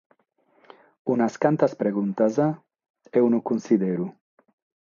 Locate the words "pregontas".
1.81-2.33